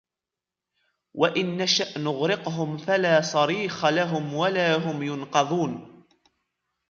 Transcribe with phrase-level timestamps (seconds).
[1.13, 6.05] وَإِنْ نَشَأْ نُغْرِقْهُمْ فَلَا صَرِيخَ لَهُمْ وَلَا هُمْ يُنْقَذُونَ